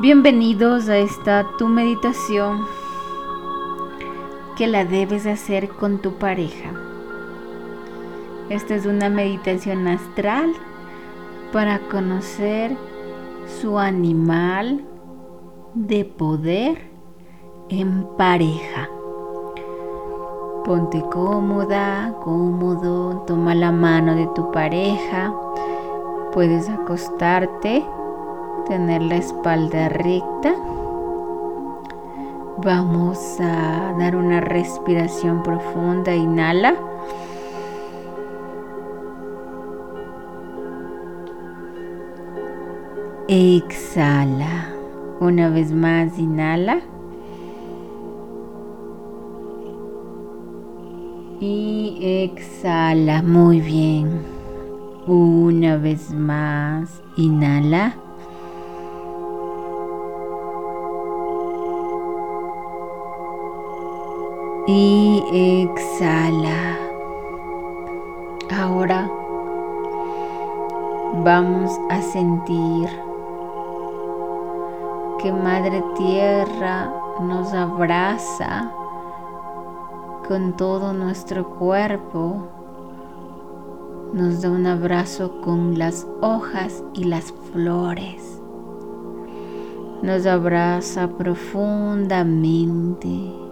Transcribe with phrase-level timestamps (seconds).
[0.00, 2.64] Bienvenidos a esta tu meditación
[4.56, 6.70] que la debes hacer con tu pareja.
[8.48, 10.52] Esta es una meditación astral
[11.52, 12.76] para conocer
[13.60, 14.84] su animal
[15.74, 16.78] de poder
[17.68, 18.88] en pareja.
[20.64, 25.34] Ponte cómoda, cómodo, toma la mano de tu pareja,
[26.32, 27.84] puedes acostarte
[28.68, 30.54] tener la espalda recta.
[32.58, 36.14] Vamos a dar una respiración profunda.
[36.14, 36.74] Inhala.
[43.26, 44.72] Exhala.
[45.20, 46.80] Una vez más, inhala.
[51.40, 53.22] Y exhala.
[53.22, 54.20] Muy bien.
[55.06, 57.94] Una vez más, inhala.
[64.70, 66.76] Y exhala.
[68.54, 69.10] Ahora
[71.24, 72.86] vamos a sentir
[75.22, 78.70] que Madre Tierra nos abraza
[80.28, 82.46] con todo nuestro cuerpo.
[84.12, 88.38] Nos da un abrazo con las hojas y las flores.
[90.02, 93.47] Nos abraza profundamente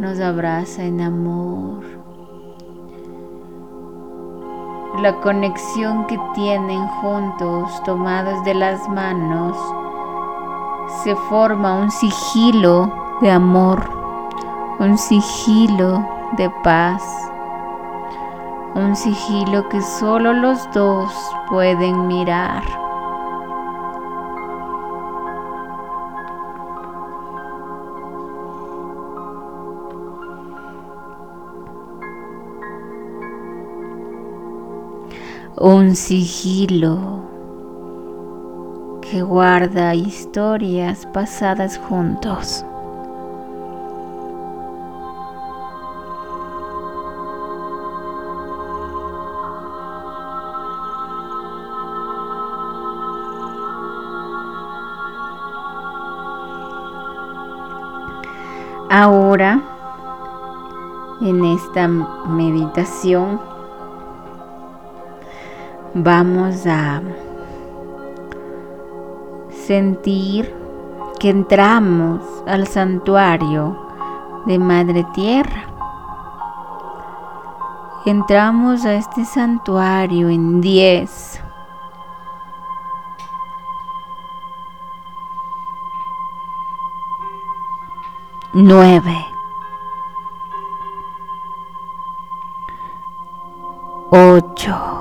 [0.00, 1.84] nos abraza en amor.
[5.02, 9.54] La conexión que tienen juntos, tomados de las manos,
[11.04, 13.90] se forma un sigilo de amor,
[14.78, 17.02] un sigilo de paz,
[18.74, 21.12] un sigilo que solo los dos
[21.50, 22.79] pueden mirar.
[35.62, 37.28] Un sigilo
[39.02, 42.64] que guarda historias pasadas juntos.
[58.88, 59.60] Ahora,
[61.20, 63.49] en esta meditación,
[65.94, 67.02] vamos a
[69.66, 70.54] sentir
[71.18, 73.76] que entramos al santuario
[74.46, 75.64] de Madre Tierra.
[78.06, 81.42] Entramos a este santuario en 10.
[88.52, 89.26] Nueve.
[94.10, 94.99] Ocho.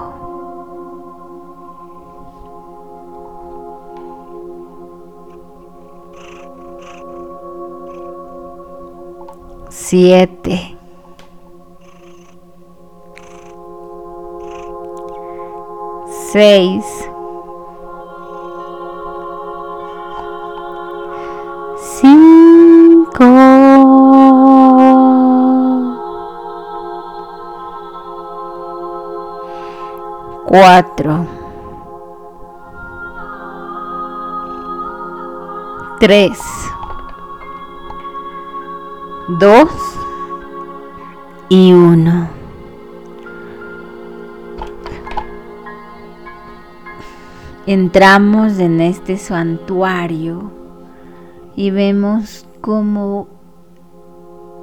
[9.89, 10.77] Siete,
[16.31, 16.85] seis,
[30.45, 31.25] cuatro,
[35.99, 36.39] tres,
[39.37, 39.69] dos
[41.49, 42.27] y uno.
[47.67, 50.51] Entramos en este santuario
[51.55, 53.27] y vemos cómo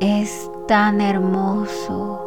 [0.01, 2.23] es tan hermoso.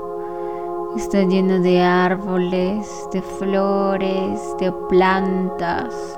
[0.95, 6.17] Está lleno de árboles, de flores, de plantas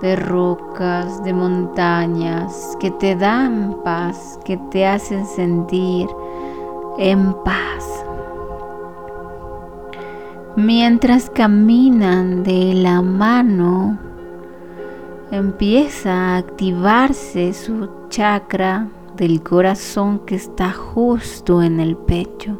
[0.00, 6.08] de rocas, de montañas, que te dan paz, que te hacen sentir
[6.98, 8.04] en paz.
[10.56, 13.98] Mientras caminan de la mano,
[15.30, 22.58] empieza a activarse su chakra del corazón que está justo en el pecho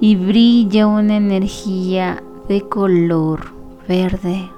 [0.00, 3.52] y brilla una energía de color
[3.86, 4.50] verde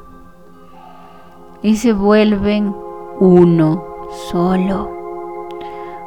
[1.62, 2.74] y se vuelven
[3.20, 3.84] uno
[4.30, 4.90] solo.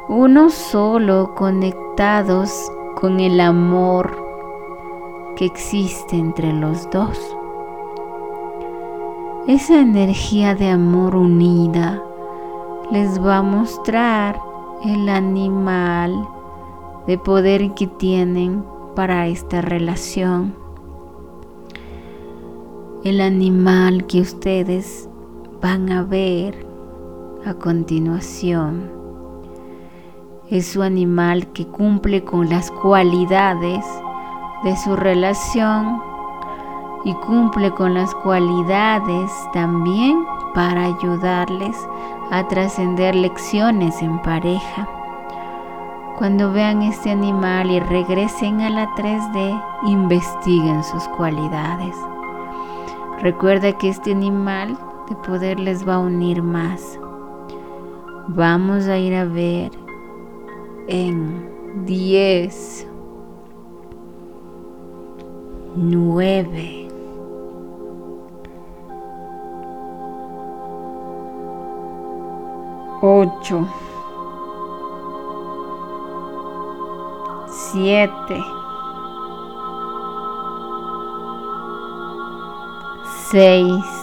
[0.08, 4.16] Uno solo conectados con el amor
[5.36, 7.18] que existe entre los dos.
[9.46, 12.02] esa energía de amor unida
[12.90, 14.40] les va a mostrar
[14.84, 16.28] el animal
[17.06, 18.64] de poder que tienen
[18.96, 20.54] para esta relación.
[23.04, 25.08] El animal que ustedes
[25.60, 26.66] van a ver
[27.44, 28.96] a continuación
[30.50, 33.84] es su animal que cumple con las cualidades
[34.62, 36.00] de su relación
[37.04, 40.24] y cumple con las cualidades también
[40.54, 41.76] para ayudarles
[42.30, 44.88] a trascender lecciones en pareja.
[46.16, 51.94] Cuando vean este animal y regresen a la 3D, investiguen sus cualidades.
[53.20, 56.98] Recuerda que este animal de poder les va a unir más.
[58.28, 59.70] Vamos a ir a ver
[60.88, 62.86] en 10,
[65.76, 66.88] 9,
[73.02, 73.68] 8,
[77.72, 78.44] 7,
[83.30, 83.95] 6,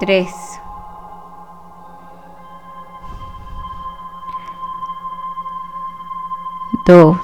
[0.00, 0.28] 3.
[6.86, 7.16] Dos.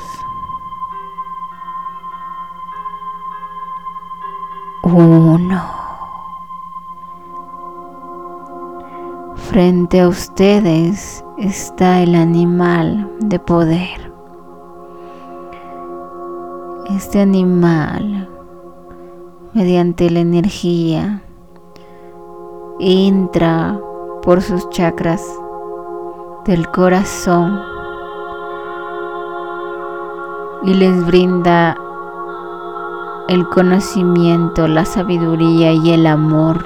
[4.82, 5.62] Uno.
[9.36, 14.12] Frente a ustedes está el animal de poder.
[16.88, 18.28] Este animal,
[19.52, 21.22] mediante la energía,
[22.80, 23.78] entra
[24.22, 25.22] por sus chakras
[26.46, 27.60] del corazón
[30.64, 31.76] y les brinda
[33.28, 36.64] el conocimiento, la sabiduría y el amor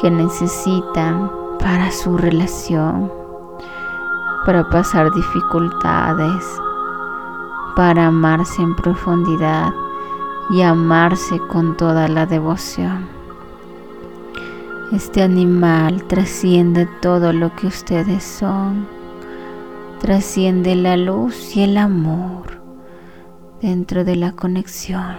[0.00, 3.12] que necesitan para su relación,
[4.46, 6.60] para pasar dificultades
[7.78, 9.72] para amarse en profundidad
[10.50, 13.17] y amarse con toda la devoción.
[14.92, 18.88] Este animal trasciende todo lo que ustedes son,
[20.00, 22.62] trasciende la luz y el amor
[23.60, 25.18] dentro de la conexión.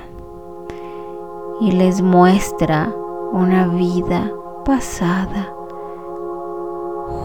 [1.61, 2.91] Y les muestra
[3.31, 4.31] una vida
[4.65, 5.53] pasada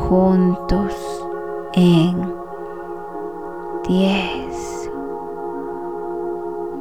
[0.06, 0.92] juntos
[1.72, 2.30] en
[3.88, 4.90] 10,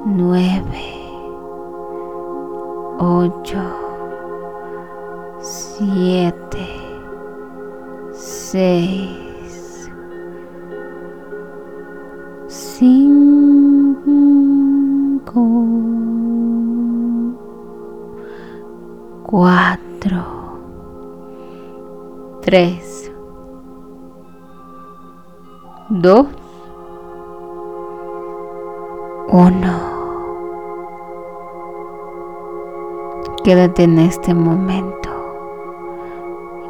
[0.08, 0.62] 9,
[3.00, 3.73] 8,
[19.34, 20.24] cuatro,
[22.44, 23.12] tres,
[25.90, 26.28] dos,
[29.30, 29.74] uno.
[33.44, 35.10] Quédate en este momento.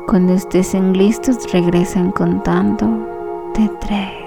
[0.07, 2.87] Cuando estés en listos, regresan contando
[3.57, 4.22] de tres.